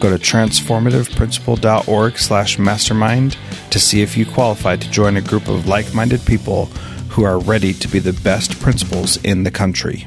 [0.00, 3.36] Go to transformativeprincipal.org slash mastermind
[3.70, 6.66] to see if you qualify to join a group of like-minded people
[7.10, 10.06] who are ready to be the best principals in the country.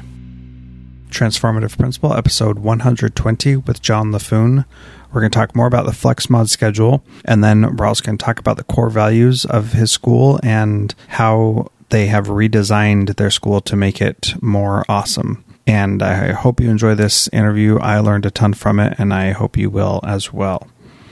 [1.10, 4.64] Transformative Principal, episode 120 with Jon Laffoon.
[5.12, 8.24] We're going to talk more about the flex mod schedule, and then also going to
[8.24, 13.60] talk about the core values of his school and how they have redesigned their school
[13.60, 15.44] to make it more awesome.
[15.66, 17.78] And I hope you enjoy this interview.
[17.78, 20.66] I learned a ton from it, and I hope you will as well.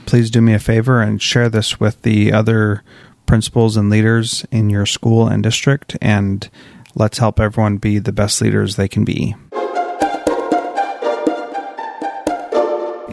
[0.05, 2.83] Please do me a favor and share this with the other
[3.25, 6.49] principals and leaders in your school and district, and
[6.95, 9.35] let's help everyone be the best leaders they can be.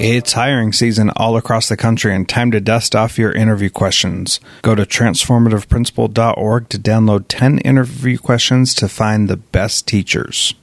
[0.01, 4.39] It's hiring season all across the country and time to dust off your interview questions.
[4.63, 10.55] Go to transformativeprincipal.org to download 10 interview questions to find the best teachers.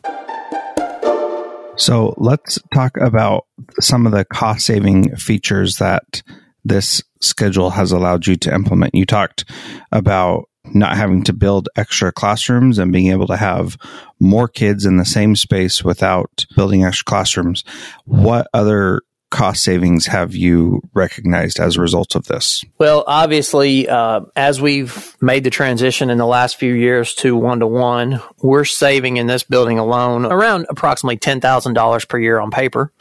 [1.77, 3.45] So let's talk about
[3.79, 6.23] some of the cost saving features that
[6.63, 8.95] this schedule has allowed you to implement.
[8.95, 9.45] You talked
[9.91, 13.77] about not having to build extra classrooms and being able to have
[14.19, 17.63] more kids in the same space without building extra classrooms.
[18.05, 22.63] What other cost savings have you recognized as a result of this?
[22.77, 27.59] Well, obviously, uh, as we've made the transition in the last few years to one
[27.59, 32.91] to one, we're saving in this building alone around approximately $10,000 per year on paper.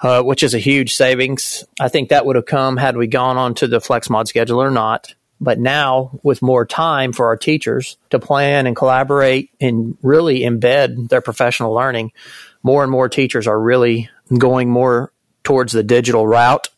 [0.00, 1.62] Uh, which is a huge savings.
[1.78, 4.72] I think that would have come had we gone on to the FlexMod schedule or
[4.72, 5.14] not.
[5.40, 11.08] But now, with more time for our teachers to plan and collaborate and really embed
[11.08, 12.10] their professional learning,
[12.64, 15.11] more and more teachers are really going more
[15.42, 16.68] towards the digital route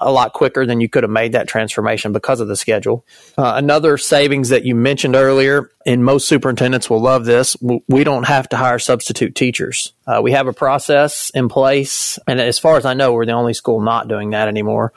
[0.00, 3.04] a lot quicker than you could have made that transformation because of the schedule.
[3.36, 8.24] Uh, another savings that you mentioned earlier, and most superintendents will love this, we don't
[8.24, 9.92] have to hire substitute teachers.
[10.06, 13.32] Uh, we have a process in place, and as far as I know, we're the
[13.32, 14.92] only school not doing that anymore.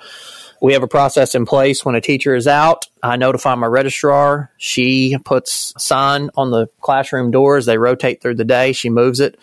[0.61, 2.87] We have a process in place when a teacher is out.
[3.03, 4.51] I notify my registrar.
[4.57, 7.66] She puts a sign on the classroom doors.
[7.66, 8.72] They rotate through the day.
[8.72, 9.37] She moves it.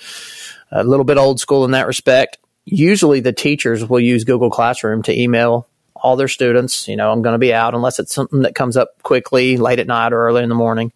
[0.72, 5.02] A little bit old school in that respect usually the teachers will use Google Classroom
[5.04, 5.66] to email
[6.02, 8.76] all their students, you know, I'm going to be out unless it's something that comes
[8.76, 10.92] up quickly late at night or early in the morning.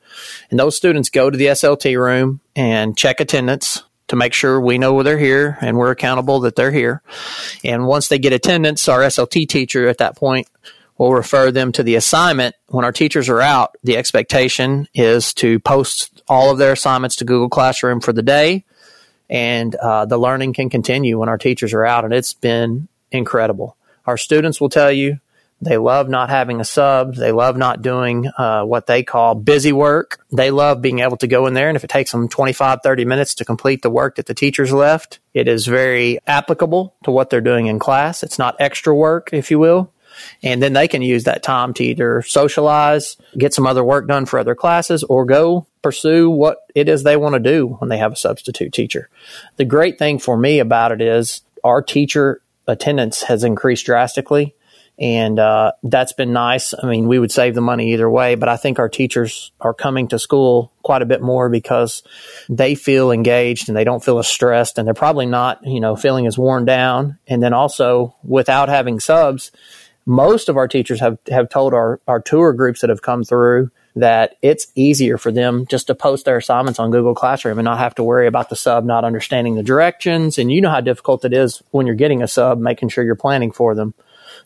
[0.51, 4.79] And those students go to the SLT room and check attendance to make sure we
[4.79, 7.03] know they're here and we're accountable that they're here.
[7.65, 10.49] And once they get attendance, our SLT teacher at that point
[10.99, 12.57] will refer them to the assignment.
[12.69, 17.25] When our teachers are out, the expectation is to post all of their assignments to
[17.25, 18.65] Google Classroom for the day
[19.29, 22.05] and uh, the learning can continue when our teachers are out.
[22.05, 23.77] And it's been incredible.
[24.07, 25.21] Our students will tell you
[25.61, 27.15] they love not having a sub.
[27.15, 30.21] They love not doing uh, what they call busy work.
[30.31, 31.69] They love being able to go in there.
[31.69, 34.73] And if it takes them 25, 30 minutes to complete the work that the teachers
[34.73, 38.23] left, it is very applicable to what they're doing in class.
[38.23, 39.93] It's not extra work, if you will.
[40.43, 44.27] And then they can use that time to either socialize, get some other work done
[44.27, 47.99] for other classes, or go pursue what it is they want to do when they
[47.99, 49.09] have a substitute teacher.
[49.57, 54.55] The great thing for me about it is our teacher attendance has increased drastically
[54.99, 56.73] and uh, that's been nice.
[56.73, 59.75] I mean, we would save the money either way, but I think our teachers are
[59.75, 62.03] coming to school quite a bit more because
[62.49, 65.97] they feel engaged and they don't feel as stressed, and they're probably not, you know,
[65.97, 67.19] feeling as worn down.
[67.27, 69.53] And then also, without having subs,
[70.07, 73.71] most of our teachers have have told our our tour groups that have come through
[73.97, 77.79] that it's easier for them just to post their assignments on Google Classroom and not
[77.79, 80.39] have to worry about the sub not understanding the directions.
[80.39, 83.15] And you know how difficult it is when you're getting a sub, making sure you're
[83.17, 83.95] planning for them.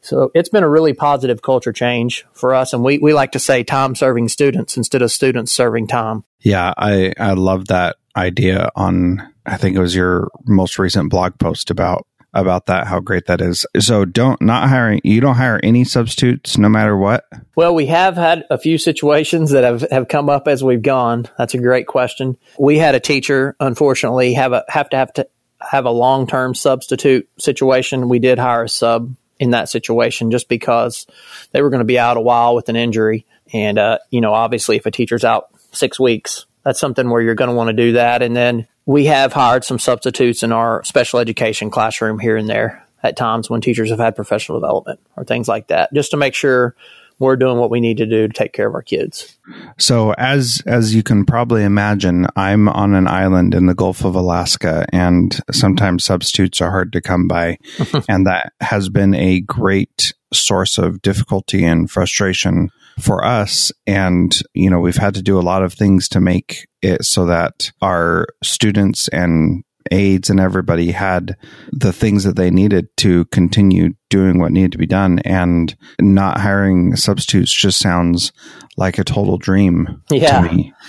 [0.03, 2.73] So it's been a really positive culture change for us.
[2.73, 6.25] And we, we like to say time serving students instead of students serving time.
[6.41, 11.39] Yeah, I, I love that idea on, I think it was your most recent blog
[11.39, 13.67] post about about that how great that is.
[13.79, 17.25] So don't not hiring you don't hire any substitutes no matter what?
[17.57, 21.29] Well we have had a few situations that have, have come up as we've gone.
[21.39, 22.37] That's a great question.
[22.59, 25.29] We had a teacher unfortunately have a have to have to
[25.61, 28.09] have a long-term substitute situation.
[28.09, 31.07] We did hire a sub in that situation just because
[31.53, 33.27] they were going to be out a while with an injury.
[33.53, 37.35] And, uh, you know, obviously if a teacher's out six weeks, that's something where you're
[37.35, 38.23] going to want to do that.
[38.23, 42.87] And then we have hired some substitutes in our special education classroom here and there
[43.03, 46.35] at times when teachers have had professional development or things like that, just to make
[46.35, 46.75] sure
[47.19, 49.39] we're doing what we need to do to take care of our kids.
[49.79, 54.15] So as as you can probably imagine, I'm on an island in the Gulf of
[54.15, 57.59] Alaska and sometimes substitutes are hard to come by
[58.09, 64.69] and that has been a great source of difficulty and frustration for us and you
[64.69, 68.27] know we've had to do a lot of things to make it so that our
[68.43, 71.37] students and aides and everybody had
[71.73, 76.41] the things that they needed to continue doing what needed to be done and not
[76.41, 78.33] hiring substitutes just sounds
[78.77, 80.47] like a total dream yeah.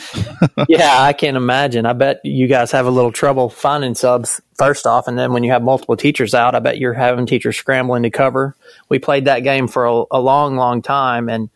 [0.68, 1.86] yeah, I can imagine.
[1.86, 5.44] I bet you guys have a little trouble finding subs first off, and then when
[5.44, 8.56] you have multiple teachers out, I bet you're having teachers scrambling to cover.
[8.90, 11.50] We played that game for a, a long, long time, and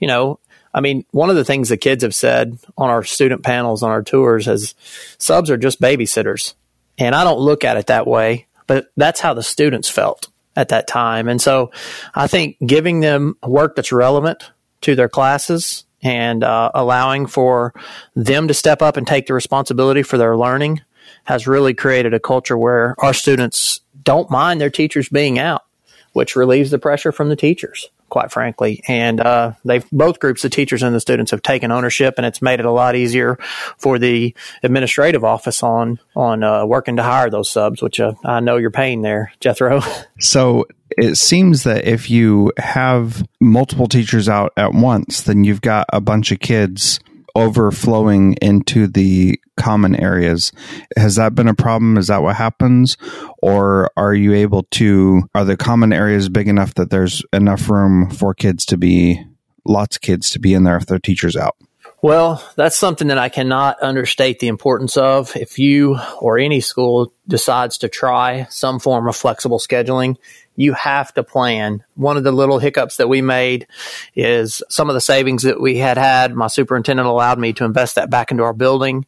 [0.00, 0.40] you know,
[0.72, 3.90] I mean, one of the things the kids have said on our student panels on
[3.90, 4.74] our tours is
[5.18, 6.54] subs are just babysitters.
[6.98, 10.68] And I don't look at it that way, but that's how the students felt at
[10.68, 11.28] that time.
[11.28, 11.72] And so
[12.14, 14.50] I think giving them work that's relevant
[14.82, 17.74] to their classes and uh, allowing for
[18.14, 20.80] them to step up and take the responsibility for their learning
[21.24, 25.64] has really created a culture where our students don't mind their teachers being out,
[26.12, 28.82] which relieves the pressure from the teachers quite frankly.
[28.86, 32.42] And uh, they've both groups, the teachers and the students, have taken ownership, and it's
[32.42, 33.36] made it a lot easier
[33.78, 38.40] for the administrative office on on uh, working to hire those subs, which uh, I
[38.40, 39.80] know you're paying there, Jethro.
[40.22, 40.66] So
[40.98, 46.00] it seems that if you have multiple teachers out at once, then you've got a
[46.00, 47.00] bunch of kids
[47.34, 50.52] overflowing into the common areas.
[50.96, 51.98] Has that been a problem?
[51.98, 52.96] Is that what happens?
[53.42, 58.10] Or are you able to, are the common areas big enough that there's enough room
[58.10, 59.22] for kids to be,
[59.64, 61.56] lots of kids to be in there if their teacher's out?
[62.02, 65.36] Well, that's something that I cannot understate the importance of.
[65.36, 70.16] If you or any school decides to try some form of flexible scheduling,
[70.60, 71.82] you have to plan.
[71.94, 73.66] One of the little hiccups that we made
[74.14, 76.34] is some of the savings that we had had.
[76.34, 79.06] My superintendent allowed me to invest that back into our building.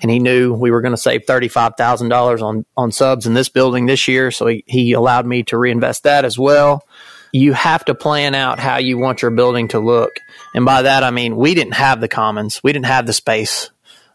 [0.00, 3.84] And he knew we were going to save $35,000 on, on subs in this building
[3.84, 4.30] this year.
[4.30, 6.86] So he, he allowed me to reinvest that as well.
[7.32, 10.20] You have to plan out how you want your building to look.
[10.54, 12.62] And by that, I mean, we didn't have the commons.
[12.64, 13.68] We didn't have the space.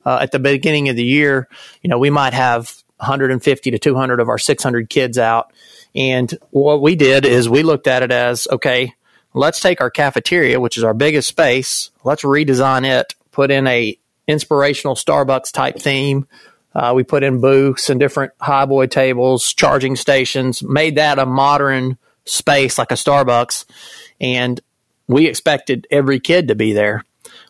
[0.04, 1.48] Uh, at the beginning of the year,
[1.84, 5.54] you know, we might have 150 to 200 of our 600 kids out.
[5.96, 8.94] And what we did is we looked at it as, okay,
[9.34, 11.92] let's take our cafeteria, which is our biggest space.
[12.04, 16.28] Let's redesign it, put in a inspirational Starbucks type theme.
[16.76, 21.98] Uh, we put in booths and different highboy tables, charging stations, made that a modern
[22.26, 23.66] space like a Starbucks.
[24.22, 24.62] And
[25.08, 27.04] we expected every kid to be there.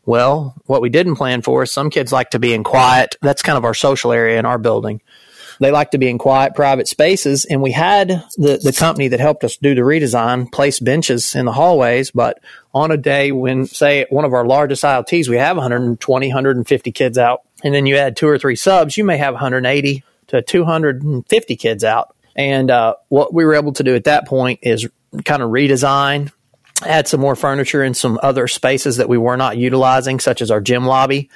[0.06, 3.18] Well, what we didn't plan for is some kids like to be in quiet.
[3.22, 5.02] That's kind of our social area in our building.
[5.60, 7.46] They like to be in quiet, private spaces.
[7.46, 11.46] And we had the, the company that helped us do the redesign place benches in
[11.46, 12.12] the hallways.
[12.12, 12.40] But
[12.74, 17.18] on a day when, say, one of our largest ILTs, we have 120, 150 kids
[17.18, 21.56] out, and then you add two or three subs, you may have 180 to 250
[21.56, 22.16] kids out.
[22.36, 24.88] And uh, what we were able to do at that point is
[25.26, 26.32] kind of redesign
[26.86, 30.52] add some more furniture in some other spaces that we were not utilizing, such as
[30.52, 31.30] our gym lobby.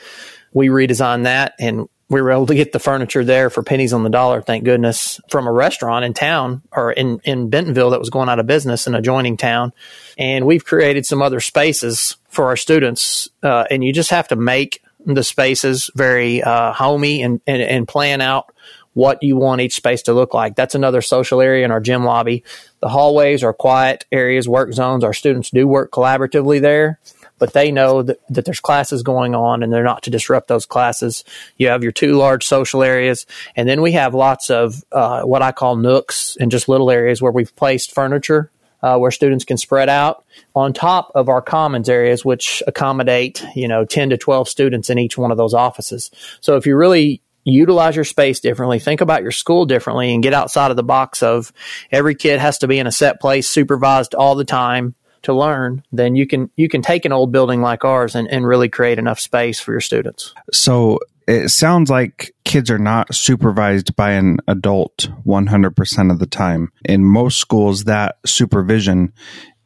[0.53, 4.03] We redesigned that and we were able to get the furniture there for pennies on
[4.03, 8.09] the dollar, thank goodness, from a restaurant in town or in, in Bentonville that was
[8.09, 9.73] going out of business in adjoining town.
[10.17, 13.29] And we've created some other spaces for our students.
[13.41, 17.87] Uh, and you just have to make the spaces very uh, homey and, and, and
[17.87, 18.53] plan out
[18.93, 20.55] what you want each space to look like.
[20.55, 22.43] That's another social area in our gym lobby.
[22.79, 25.03] The hallways are quiet areas, work zones.
[25.03, 26.99] Our students do work collaboratively there
[27.43, 30.65] but they know that, that there's classes going on and they're not to disrupt those
[30.65, 31.25] classes.
[31.57, 33.25] You have your two large social areas,
[33.57, 37.21] and then we have lots of uh, what I call nooks and just little areas
[37.21, 38.49] where we've placed furniture
[38.81, 40.23] uh, where students can spread out
[40.55, 44.97] on top of our commons areas, which accommodate, you know, 10 to 12 students in
[44.97, 46.11] each one of those offices.
[46.39, 50.31] So if you really utilize your space differently, think about your school differently, and get
[50.31, 51.51] outside of the box of
[51.91, 55.83] every kid has to be in a set place, supervised all the time, to learn,
[55.91, 58.99] then you can you can take an old building like ours and, and really create
[58.99, 60.33] enough space for your students.
[60.51, 66.71] So it sounds like kids are not supervised by an adult 100% of the time.
[66.85, 69.13] In most schools, that supervision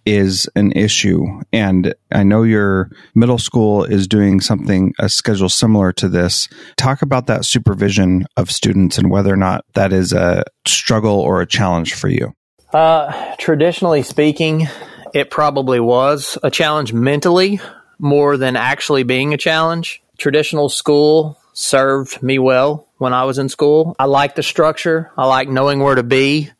[0.06, 1.26] is an issue.
[1.52, 6.48] And I know your middle school is doing something, a schedule similar to this.
[6.78, 11.42] Talk about that supervision of students and whether or not that is a struggle or
[11.42, 12.34] a challenge for you.
[12.74, 14.68] Uh, traditionally speaking,
[15.14, 17.60] it probably was a challenge mentally
[18.00, 20.02] more than actually being a challenge.
[20.18, 23.96] Traditional school served me well when I was in school.
[24.00, 25.12] I like the structure.
[25.18, 26.52] I like knowing where to be.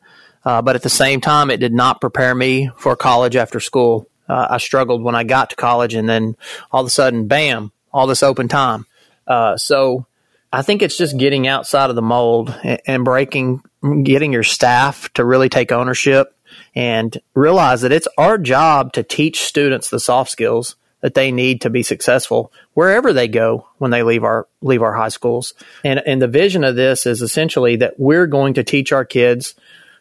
[0.44, 4.08] Uh, but at the same time, it did not prepare me for college after school.
[4.28, 6.36] Uh, I struggled when I got to college, and then
[6.70, 8.86] all of a sudden, bam, all this open time.
[9.26, 10.06] Uh, so
[10.52, 13.62] I think it's just getting outside of the mold and, and breaking,
[14.02, 16.34] getting your staff to really take ownership
[16.74, 21.60] and realize that it's our job to teach students the soft skills that they need
[21.60, 25.54] to be successful wherever they go when they leave our leave our high schools.
[25.84, 29.54] And and the vision of this is essentially that we're going to teach our kids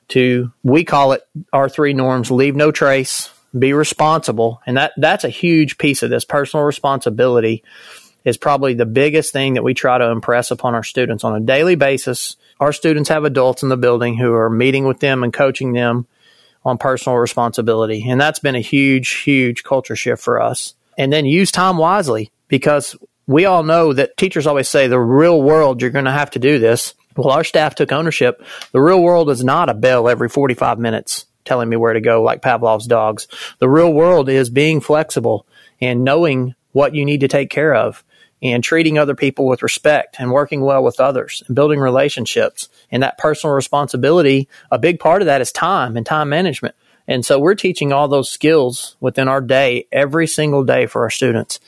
[0.10, 1.22] to we call it
[1.54, 4.62] our three norms, leave no trace, be responsible.
[4.66, 7.64] And that that's a huge piece of this personal responsibility
[8.26, 11.46] is probably the biggest thing that we try to impress upon our students on a
[11.46, 12.36] daily basis.
[12.60, 16.08] Our students have adults in the building who are meeting with them and coaching them
[16.68, 18.08] on personal responsibility.
[18.08, 20.74] And that's been a huge, huge culture shift for us.
[20.98, 22.96] And then use time wisely because
[23.28, 26.40] we all know that teachers always say the real world, you're going to have to
[26.40, 26.94] do this.
[27.16, 28.44] Well, our staff took ownership.
[28.72, 32.22] The real world is not a bell every 45 minutes telling me where to go
[32.22, 33.28] like Pavlov's dogs.
[33.60, 35.48] The real world is being flexible
[35.80, 38.04] and knowing what you need to take care of
[38.42, 43.04] and treating other people with respect and working well with others and building relationships and
[43.04, 44.48] that personal responsibility.
[44.72, 46.76] A big part of that is time and time management.
[47.08, 51.10] And so we're teaching all those skills within our day every single day for our
[51.10, 51.60] students.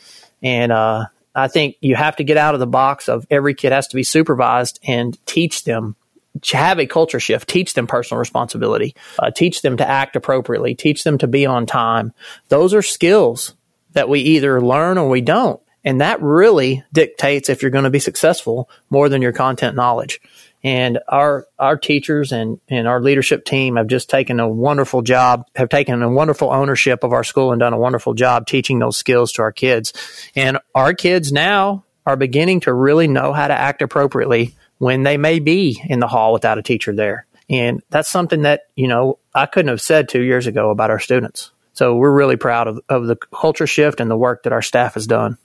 [0.44, 3.72] And, uh, I think you have to get out of the box of every kid
[3.72, 5.96] has to be supervised and teach them
[6.42, 10.76] to have a culture shift, teach them personal responsibility, uh, teach them to act appropriately,
[10.76, 12.14] teach them to be on time.
[12.50, 13.56] Those are skills
[13.94, 15.62] that we either learn or we don't.
[15.84, 20.20] And that really dictates if you're going to be successful more than your content knowledge.
[20.62, 25.48] And our, our teachers and, and our leadership team have just taken a wonderful job,
[25.56, 28.98] have taken a wonderful ownership of our school and done a wonderful job teaching those
[28.98, 29.94] skills to our kids.
[30.36, 35.18] And our kids now are beginning to really know how to act appropriately when they
[35.18, 37.26] may be in the hall without a teacher there.
[37.50, 41.00] And that's something that, you know, I couldn't have said two years ago about our
[41.00, 41.52] students.
[41.74, 44.96] So we're really proud of, of the culture shift and the work that our staff
[44.96, 45.38] has done.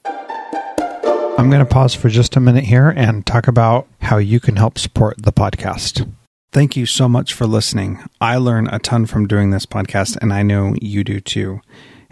[1.36, 4.56] I'm going to pause for just a minute here and talk about how you can
[4.56, 6.08] help support the podcast.
[6.52, 8.04] Thank you so much for listening.
[8.20, 11.60] I learn a ton from doing this podcast, and I know you do too.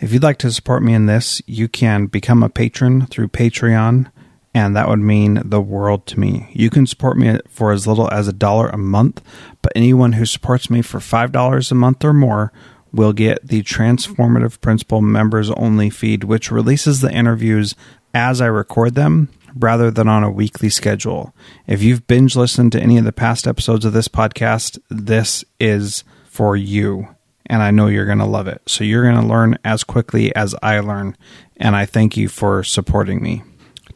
[0.00, 4.10] If you'd like to support me in this, you can become a patron through Patreon,
[4.52, 6.50] and that would mean the world to me.
[6.52, 9.22] You can support me for as little as a dollar a month,
[9.62, 12.52] but anyone who supports me for $5 a month or more
[12.92, 17.74] will get the Transformative Principal members only feed, which releases the interviews
[18.14, 21.34] as I record them rather than on a weekly schedule.
[21.66, 26.04] If you've binge listened to any of the past episodes of this podcast, this is
[26.26, 27.08] for you.
[27.46, 28.62] And I know you're going to love it.
[28.66, 31.16] So you're going to learn as quickly as I learn.
[31.56, 33.42] And I thank you for supporting me.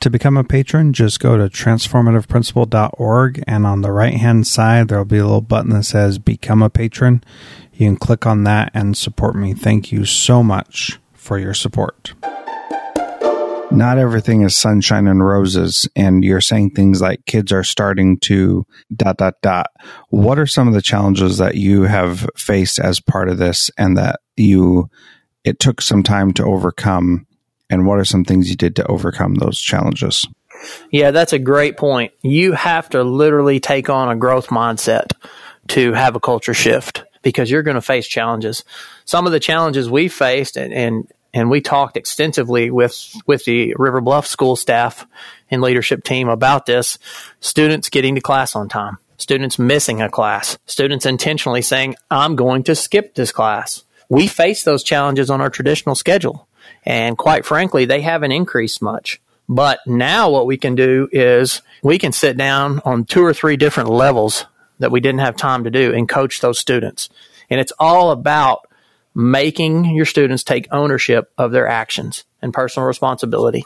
[0.00, 5.04] To become a patron, just go to transformativeprincipal.org and on the right hand side, there'll
[5.04, 7.22] be a little button that says Become a Patron.
[7.72, 9.54] You can click on that and support me.
[9.54, 12.14] Thank you so much for your support
[13.70, 15.88] not everything is sunshine and roses.
[15.96, 19.68] And you're saying things like kids are starting to dot, dot, dot.
[20.08, 23.96] What are some of the challenges that you have faced as part of this and
[23.96, 24.88] that you,
[25.44, 27.26] it took some time to overcome?
[27.68, 30.26] And what are some things you did to overcome those challenges?
[30.90, 32.12] Yeah, that's a great point.
[32.22, 35.12] You have to literally take on a growth mindset
[35.68, 38.64] to have a culture shift because you're going to face challenges.
[39.04, 43.74] Some of the challenges we faced and, and and we talked extensively with with the
[43.76, 45.06] River Bluff school staff
[45.50, 46.98] and leadership team about this.
[47.40, 52.62] Students getting to class on time, students missing a class, students intentionally saying, "I'm going
[52.64, 56.48] to skip this class." We face those challenges on our traditional schedule,
[56.86, 59.20] and quite frankly, they haven't increased much.
[59.48, 63.56] But now what we can do is we can sit down on two or three
[63.56, 64.46] different levels
[64.78, 67.08] that we didn't have time to do and coach those students.
[67.50, 68.66] And it's all about
[69.14, 73.64] making your students take ownership of their actions and personal responsibility.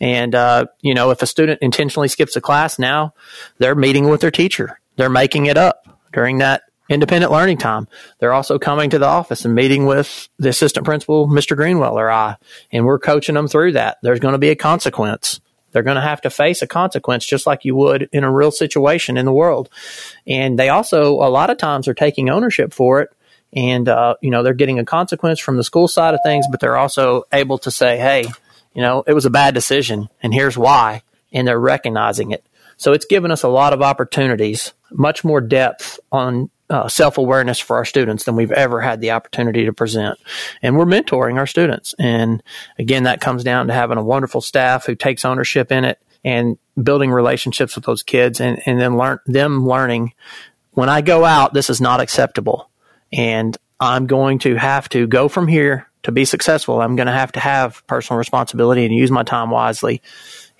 [0.00, 3.14] And, uh, you know, if a student intentionally skips a class now,
[3.58, 4.78] they're meeting with their teacher.
[4.96, 6.62] They're making it up during that
[6.92, 7.88] independent learning time.
[8.18, 11.56] They're also coming to the office and meeting with the assistant principal, Mr.
[11.56, 12.36] Greenwell or I,
[12.70, 13.98] and we're coaching them through that.
[14.02, 15.40] There's going to be a consequence.
[15.72, 18.50] They're going to have to face a consequence just like you would in a real
[18.50, 19.70] situation in the world.
[20.26, 23.10] And they also, a lot of times, are taking ownership for it
[23.52, 26.60] and uh, you know they're getting a consequence from the school side of things, but
[26.60, 28.24] they're also able to say, "Hey,
[28.74, 32.44] you know, it was a bad decision, and here's why," and they're recognizing it.
[32.76, 37.58] So it's given us a lot of opportunities, much more depth on uh, self awareness
[37.58, 40.18] for our students than we've ever had the opportunity to present.
[40.62, 41.94] And we're mentoring our students.
[41.98, 42.42] And
[42.78, 46.56] again, that comes down to having a wonderful staff who takes ownership in it and
[46.82, 50.12] building relationships with those kids and, and then learn them learning
[50.72, 52.70] when I go out, this is not acceptable
[53.12, 56.80] and I'm going to have to go from here to be successful.
[56.80, 60.02] I'm going to have to have personal responsibility and use my time wisely.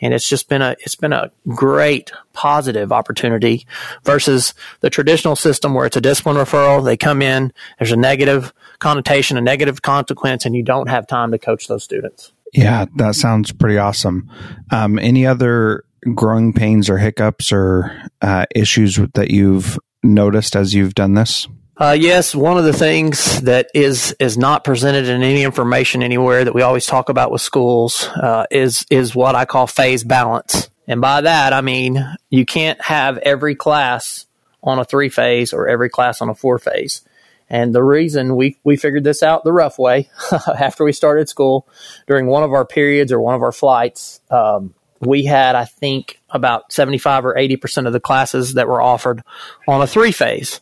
[0.03, 3.67] And it's just been a it's been a great positive opportunity
[4.05, 6.85] versus the traditional system where it's a discipline referral.
[6.85, 11.31] They come in, there's a negative connotation, a negative consequence, and you don't have time
[11.31, 12.33] to coach those students.
[12.53, 14.31] Yeah, that sounds pretty awesome.
[14.71, 20.95] Um, any other growing pains or hiccups or uh, issues that you've noticed as you've
[20.95, 21.49] done this?
[21.83, 26.45] Uh, yes, one of the things that is is not presented in any information anywhere
[26.45, 30.71] that we always talk about with schools uh, is is what I call phase balance,
[30.87, 34.27] and by that I mean you can't have every class
[34.63, 37.03] on a three phase or every class on a four phase.
[37.51, 40.09] And the reason we we figured this out the rough way
[40.57, 41.67] after we started school
[42.07, 46.21] during one of our periods or one of our flights, um, we had I think
[46.31, 49.25] about seventy five or eighty percent of the classes that were offered
[49.67, 50.61] on a three phase.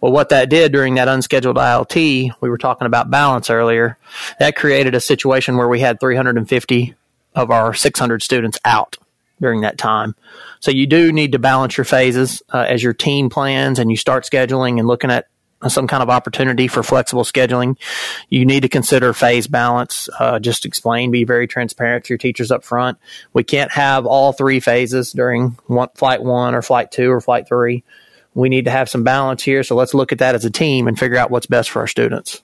[0.00, 3.98] Well, what that did during that unscheduled ILT, we were talking about balance earlier,
[4.38, 6.94] that created a situation where we had 350
[7.34, 8.98] of our 600 students out
[9.40, 10.14] during that time.
[10.60, 13.96] So you do need to balance your phases uh, as your team plans and you
[13.96, 15.26] start scheduling and looking at
[15.68, 17.76] some kind of opportunity for flexible scheduling.
[18.28, 20.08] You need to consider phase balance.
[20.18, 22.98] Uh, just explain, be very transparent to your teachers up front.
[23.32, 27.46] We can't have all three phases during one, flight one or flight two or flight
[27.46, 27.84] three
[28.34, 29.62] we need to have some balance here.
[29.62, 31.86] So let's look at that as a team and figure out what's best for our
[31.86, 32.42] students.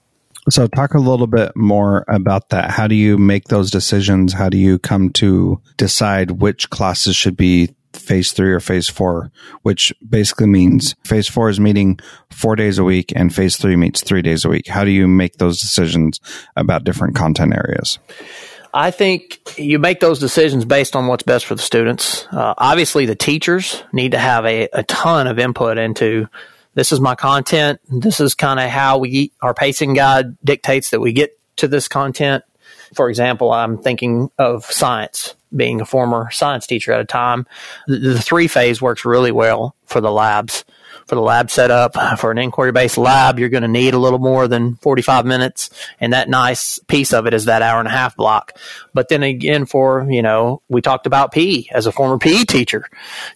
[0.50, 2.70] So, talk a little bit more about that.
[2.70, 4.32] How do you make those decisions?
[4.32, 9.30] How do you come to decide which classes should be phase three or phase four,
[9.62, 11.98] which basically means phase four is meeting
[12.30, 14.68] four days a week and phase three meets three days a week?
[14.68, 16.20] How do you make those decisions
[16.56, 17.98] about different content areas?
[18.72, 22.26] I think you make those decisions based on what's best for the students.
[22.30, 26.28] Uh, obviously, the teachers need to have a, a ton of input into
[26.74, 27.80] this is my content.
[27.88, 31.88] This is kind of how we, our pacing guide dictates that we get to this
[31.88, 32.44] content.
[32.94, 37.46] For example, I'm thinking of science, being a former science teacher at a time.
[37.86, 40.64] The, the three phase works really well for the labs
[41.08, 41.96] for the lab setup.
[42.18, 45.70] For an inquiry based lab, you're going to need a little more than 45 minutes.
[46.00, 48.56] And that nice piece of it is that hour and a half block.
[48.92, 52.84] But then again, for, you know, we talked about PE as a former PE teacher.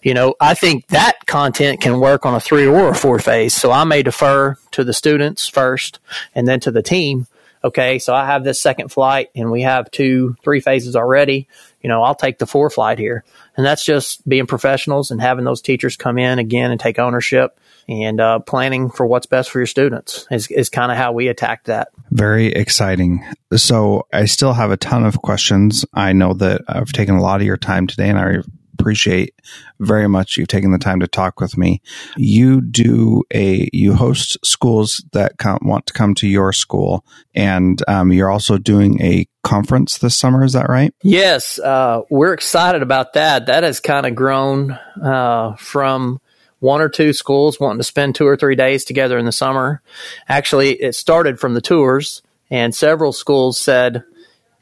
[0.03, 3.53] You know, I think that content can work on a three or a four phase.
[3.53, 5.99] So I may defer to the students first
[6.35, 7.27] and then to the team.
[7.65, 11.47] Okay, so I have this second flight and we have two, three phases already.
[11.81, 13.23] You know, I'll take the four flight here.
[13.55, 17.57] And that's just being professionals and having those teachers come in again and take ownership
[17.87, 21.27] and uh, planning for what's best for your students is, is kind of how we
[21.27, 21.89] attack that.
[22.11, 23.25] Very exciting.
[23.55, 25.85] So I still have a ton of questions.
[25.93, 28.37] I know that I've taken a lot of your time today and I
[28.83, 29.33] appreciate
[29.79, 31.81] very much you taking the time to talk with me.
[32.17, 37.81] You do a you host schools that come, want to come to your school, and
[37.87, 40.43] um, you're also doing a conference this summer.
[40.43, 40.93] Is that right?
[41.01, 43.45] Yes, uh, we're excited about that.
[43.45, 46.19] That has kind of grown uh, from
[46.63, 49.81] one or two schools wanting to spend two or three days together in the summer.
[50.29, 54.03] Actually, it started from the tours, and several schools said,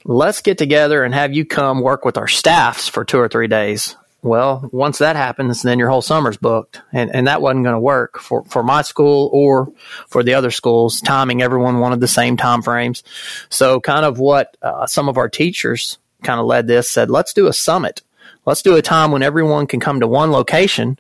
[0.04, 3.48] let's get together and have you come work with our staffs for two or three
[3.48, 3.96] days.
[4.24, 6.82] Well, once that happens, then your whole summer's booked.
[6.92, 9.72] And, and that wasn't going to work for, for my school or
[10.08, 11.02] for the other schools.
[11.02, 13.04] Timing, everyone wanted the same time frames.
[13.50, 17.34] So kind of what uh, some of our teachers kind of led this said, let's
[17.34, 18.02] do a summit.
[18.46, 20.98] Let's do a time when everyone can come to one location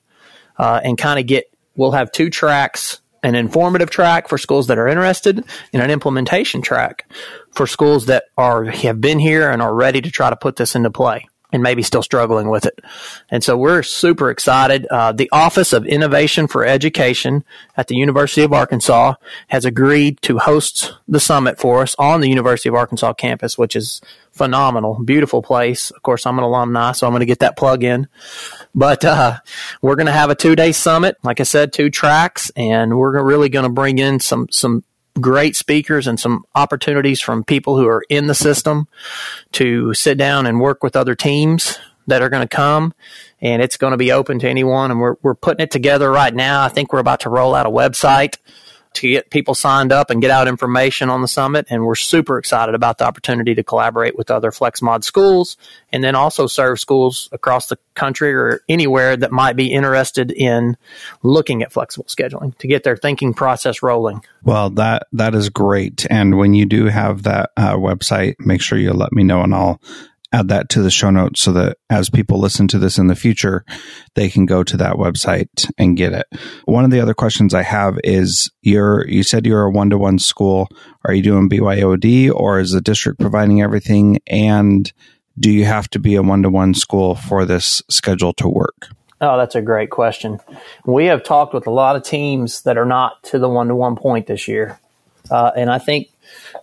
[0.57, 4.79] uh, and kind of get, we'll have two tracks an informative track for schools that
[4.79, 7.11] are interested and an implementation track
[7.51, 10.75] for schools that are have been here and are ready to try to put this
[10.75, 12.79] into play and maybe still struggling with it.
[13.29, 14.85] And so we're super excited.
[14.87, 17.43] Uh, the Office of Innovation for Education
[17.77, 19.15] at the University of Arkansas
[19.47, 23.75] has agreed to host the summit for us on the University of Arkansas campus, which
[23.75, 25.91] is phenomenal, beautiful place.
[25.91, 28.07] Of course, I'm an alumni, so I'm going to get that plug in.
[28.73, 29.39] But uh,
[29.81, 33.21] we're going to have a two day summit, like I said, two tracks, and we're
[33.23, 34.83] really going to bring in some some
[35.19, 38.87] great speakers and some opportunities from people who are in the system
[39.51, 42.93] to sit down and work with other teams that are going to come
[43.41, 46.33] and it's going to be open to anyone and we're, we're putting it together right
[46.33, 46.63] now.
[46.63, 48.37] I think we're about to roll out a website
[48.93, 51.65] to get people signed up and get out information on the summit.
[51.69, 55.57] And we're super excited about the opportunity to collaborate with other FlexMod schools
[55.91, 60.77] and then also serve schools across the country or anywhere that might be interested in
[61.23, 64.23] looking at flexible scheduling to get their thinking process rolling.
[64.43, 66.05] Well, that that is great.
[66.09, 69.53] And when you do have that uh, website, make sure you let me know and
[69.53, 69.81] I'll
[70.33, 73.15] add that to the show notes so that as people listen to this in the
[73.15, 73.65] future,
[74.15, 76.25] they can go to that website and get it.
[76.65, 79.97] One of the other questions I have is you're, you said you're a one to
[79.97, 80.69] one school.
[81.05, 84.19] Are you doing BYOD or is the district providing everything?
[84.27, 84.91] And
[85.39, 88.89] do you have to be a one to one school for this schedule to work?
[89.19, 90.39] Oh, that's a great question.
[90.85, 93.75] We have talked with a lot of teams that are not to the one to
[93.75, 94.79] one point this year.
[95.29, 96.09] Uh, and I think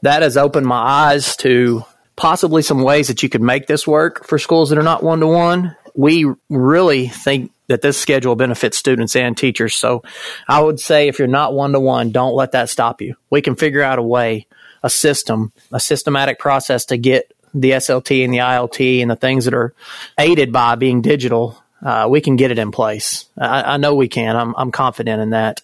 [0.02, 1.84] that has opened my eyes to
[2.18, 5.20] possibly some ways that you could make this work for schools that are not one
[5.20, 5.76] to one.
[5.94, 9.76] We really think that this schedule benefits students and teachers.
[9.76, 10.02] So
[10.48, 13.14] I would say if you're not one to one, don't let that stop you.
[13.30, 14.48] We can figure out a way,
[14.82, 19.44] a system, a systematic process to get the SLT and the ILT and the things
[19.44, 19.72] that are
[20.18, 21.62] aided by being digital.
[21.80, 23.26] Uh, we can get it in place.
[23.38, 24.34] I, I know we can.
[24.34, 25.62] I'm, I'm, confident in that.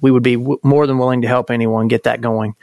[0.00, 2.54] We would be w- more than willing to help anyone get that going.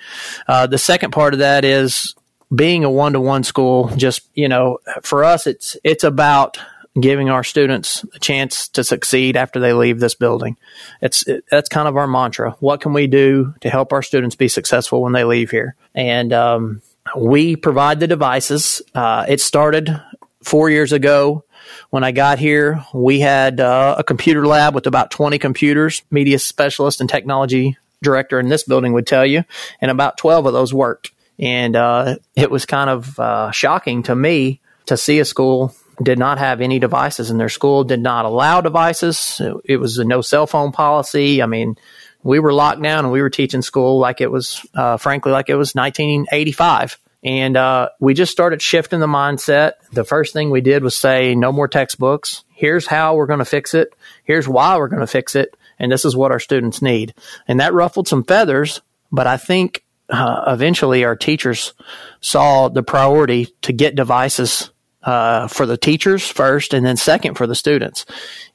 [0.47, 2.15] Uh, the second part of that is
[2.53, 6.57] being a one to one school, just, you know, for us, it's, it's about
[6.99, 10.55] giving our students a chance to succeed after they leave this building.
[11.01, 12.51] It's, it, that's kind of our mantra.
[12.59, 15.75] What can we do to help our students be successful when they leave here?
[15.93, 16.81] And, um,
[17.15, 18.81] we provide the devices.
[18.95, 20.01] Uh, it started
[20.41, 21.45] four years ago
[21.89, 26.39] when I got here, we had uh, a computer lab with about 20 computers, media
[26.39, 29.43] specialist and technology director in this building would tell you,
[29.81, 31.11] and about 12 of those worked.
[31.39, 36.19] And uh, it was kind of uh, shocking to me to see a school did
[36.19, 39.41] not have any devices in their school, did not allow devices.
[39.63, 41.41] It was a no cell phone policy.
[41.41, 41.77] I mean,
[42.23, 45.49] we were locked down and we were teaching school like it was, uh, frankly, like
[45.49, 46.99] it was 1985.
[47.23, 49.73] And uh, we just started shifting the mindset.
[49.91, 52.43] The first thing we did was say, no more textbooks.
[52.49, 53.95] Here's how we're going to fix it.
[54.23, 55.55] Here's why we're going to fix it.
[55.79, 57.13] And this is what our students need.
[57.47, 58.81] And that ruffled some feathers.
[59.11, 61.73] But I think uh, eventually our teachers
[62.21, 64.71] saw the priority to get devices
[65.03, 68.05] uh, for the teachers first, and then second for the students.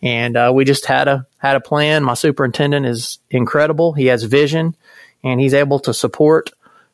[0.03, 2.03] And uh, we just had a had a plan.
[2.03, 3.93] My superintendent is incredible.
[3.93, 4.77] He has vision,
[5.23, 6.51] and he's able to support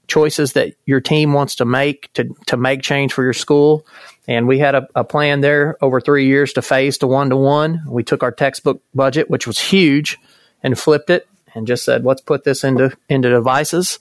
[0.08, 3.86] choices that your team wants to make to to make change for your school.
[4.28, 7.36] And we had a, a plan there over three years to phase to one to
[7.36, 7.82] one.
[7.88, 10.18] We took our textbook budget, which was huge,
[10.62, 13.98] and flipped it, and just said, let's put this into into devices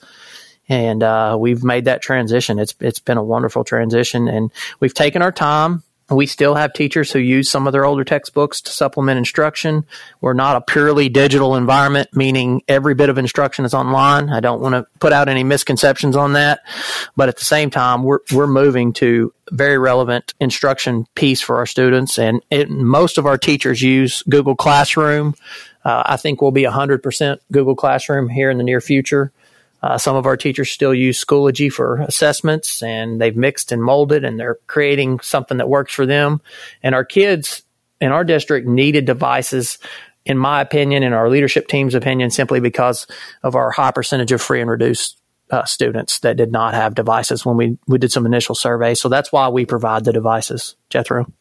[0.67, 2.59] and uh, we've made that transition.
[2.59, 5.83] It's it's been a wonderful transition, and we've taken our time.
[6.07, 9.85] We still have teachers who use some of their older textbooks to supplement instruction.
[10.21, 14.29] We're not a purely digital environment, meaning every bit of instruction is online.
[14.29, 16.61] I don't want to put out any misconceptions on that,
[17.15, 21.65] but at the same time, we're we're moving to very relevant instruction piece for our
[21.65, 25.33] students, and it, most of our teachers use Google Classroom.
[25.83, 29.31] Uh, I think we'll be 100% Google Classroom here in the near future.
[29.85, 34.25] Uh, some of our teachers still use Schoology for assessments and they've mixed and molded
[34.25, 36.41] and they're creating something that works for them.
[36.81, 37.61] And our kids
[38.01, 39.77] in our district needed devices,
[40.25, 43.05] in my opinion, and our leadership team's opinion, simply because
[43.43, 45.21] of our high percentage of free and reduced
[45.51, 48.99] uh, students that did not have devices when we, we did some initial surveys.
[48.99, 51.31] So that's why we provide the devices, Jethro.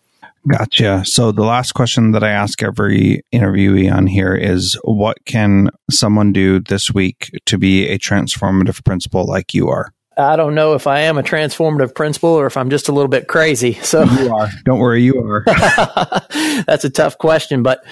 [0.50, 1.04] Gotcha.
[1.06, 6.32] So the last question that I ask every interviewee on here is what can someone
[6.32, 9.92] do this week to be a transformative principal like you are?
[10.16, 13.08] I don't know if I am a transformative principal or if I'm just a little
[13.08, 13.74] bit crazy.
[13.74, 14.48] So you are.
[14.64, 15.44] Don't worry, you are.
[16.66, 17.84] That's a tough question, but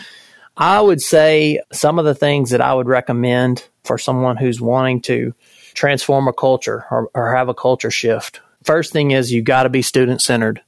[0.56, 5.00] I would say some of the things that I would recommend for someone who's wanting
[5.02, 5.34] to
[5.74, 8.40] transform a culture or, or have a culture shift.
[8.62, 10.62] First thing is you got to be student centered.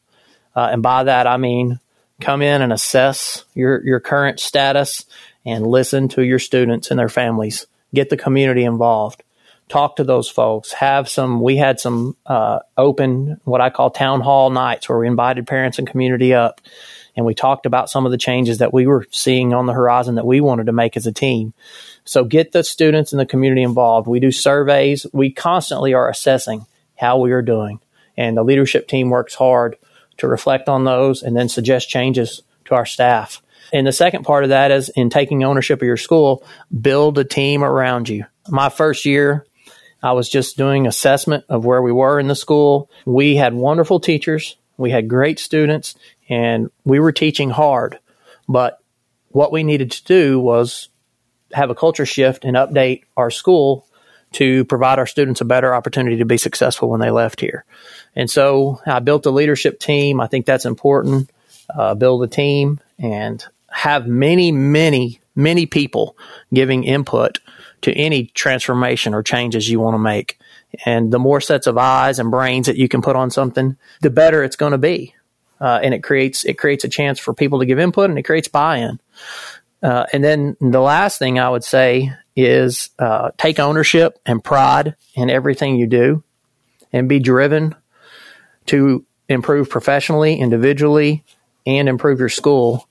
[0.55, 1.81] Uh, and by that, I mean
[2.21, 5.05] come in and assess your, your current status
[5.45, 7.67] and listen to your students and their families.
[7.93, 9.23] Get the community involved.
[9.69, 10.73] Talk to those folks.
[10.73, 15.07] Have some, we had some uh, open, what I call town hall nights where we
[15.07, 16.61] invited parents and community up
[17.17, 20.17] and we talked about some of the changes that we were seeing on the horizon
[20.17, 21.55] that we wanted to make as a team.
[22.05, 24.09] So get the students and the community involved.
[24.09, 25.07] We do surveys.
[25.12, 27.81] We constantly are assessing how we are doing.
[28.17, 29.77] And the leadership team works hard
[30.18, 33.42] to reflect on those and then suggest changes to our staff.
[33.72, 36.44] And the second part of that is in taking ownership of your school,
[36.81, 38.24] build a team around you.
[38.48, 39.46] My first year,
[40.03, 42.90] I was just doing assessment of where we were in the school.
[43.07, 44.57] We had wonderful teachers.
[44.77, 45.94] We had great students
[46.29, 47.98] and we were teaching hard.
[48.48, 48.79] But
[49.29, 50.88] what we needed to do was
[51.53, 53.87] have a culture shift and update our school
[54.35, 57.64] to provide our students a better opportunity to be successful when they left here.
[58.16, 60.20] And so I built a leadership team.
[60.20, 61.31] I think that's important.
[61.75, 66.16] Uh, build a team and have many, many, many people
[66.53, 67.38] giving input
[67.83, 70.38] to any transformation or changes you want to make.
[70.85, 74.11] And the more sets of eyes and brains that you can put on something, the
[74.11, 75.14] better it's going to be.
[75.61, 78.25] Uh, and it creates it creates a chance for people to give input and it
[78.25, 78.99] creates buy-in.
[79.83, 84.97] Uh, and then the last thing I would say is uh, take ownership and pride
[85.14, 86.23] in everything you do
[86.92, 87.75] and be driven
[88.66, 91.25] to improve professionally, individually,
[91.66, 92.88] and improve your school.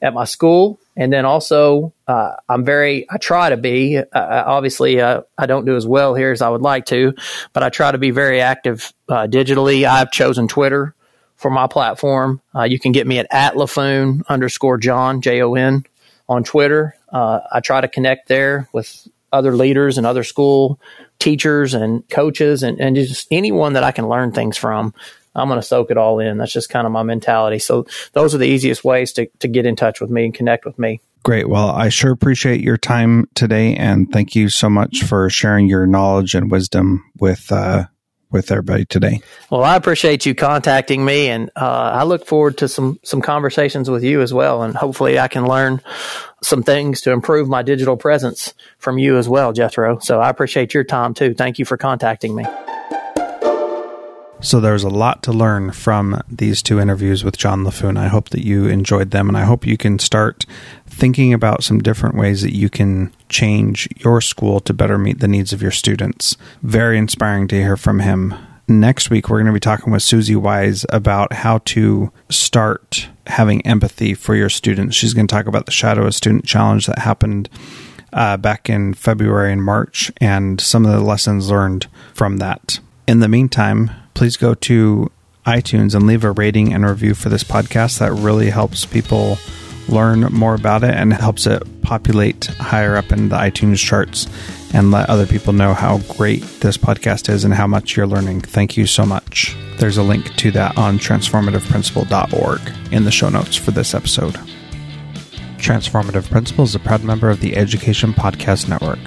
[0.00, 0.78] at my school.
[0.96, 5.64] And then also, uh, I'm very, I try to be, uh, obviously, uh, I don't
[5.64, 7.14] do as well here as I would like to,
[7.52, 9.84] but I try to be very active uh, digitally.
[9.84, 10.94] I've chosen Twitter
[11.36, 12.40] for my platform.
[12.54, 15.84] Uh, you can get me at, at Laffoon underscore Jon, J O N,
[16.28, 16.94] on Twitter.
[17.10, 20.80] I try to connect there with other leaders and other school
[21.18, 24.94] teachers and coaches and, and just anyone that I can learn things from.
[25.34, 26.38] I'm going to soak it all in.
[26.38, 27.58] That's just kind of my mentality.
[27.58, 30.64] So those are the easiest ways to, to get in touch with me and connect
[30.64, 31.00] with me.
[31.22, 31.48] Great.
[31.48, 35.86] Well, I sure appreciate your time today, and thank you so much for sharing your
[35.86, 37.84] knowledge and wisdom with uh,
[38.30, 39.22] with everybody today.
[39.50, 43.88] Well, I appreciate you contacting me, and uh, I look forward to some some conversations
[43.90, 45.80] with you as well, and hopefully, I can learn
[46.42, 49.98] some things to improve my digital presence from you as well, Jethro.
[49.98, 51.34] So I appreciate your time too.
[51.34, 52.44] Thank you for contacting me.
[54.40, 57.98] So there's a lot to learn from these two interviews with Jon Laffoon.
[57.98, 60.46] I hope that you enjoyed them, and I hope you can start
[60.86, 65.26] thinking about some different ways that you can change your school to better meet the
[65.26, 66.36] needs of your students.
[66.62, 68.34] Very inspiring to hear from him.
[68.68, 73.66] Next week, we're going to be talking with Susie Wise about how to start having
[73.66, 74.94] empathy for your students.
[74.94, 77.48] She's going to talk about the Shadow a Student Challenge that happened
[78.12, 82.78] uh, back in February and March and some of the lessons learned from that.
[83.06, 85.08] In the meantime, please go to
[85.46, 88.00] iTunes and leave a rating and review for this podcast.
[88.00, 89.38] That really helps people
[89.88, 94.26] learn more about it and helps it populate higher up in the iTunes charts
[94.74, 98.40] and let other people know how great this podcast is and how much you're learning.
[98.40, 99.56] Thank you so much.
[99.76, 104.34] There's a link to that on transformativeprincipal.org in the show notes for this episode.
[105.58, 108.98] Transformative Principal is a proud member of the Education Podcast Network.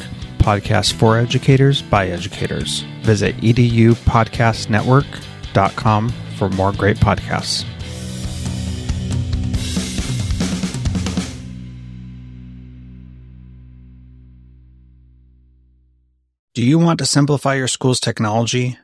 [0.41, 2.81] Podcast for educators by educators.
[3.01, 7.65] Visit edupodcastnetwork.com for more great podcasts.
[16.53, 18.77] Do you want to simplify your school's technology,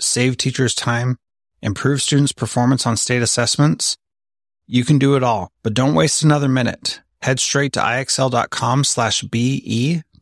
[0.00, 1.18] save teachers time,
[1.60, 3.98] improve students' performance on state assessments?
[4.66, 7.02] You can do it all, but don't waste another minute.
[7.20, 10.02] Head straight to ixl.com slash BE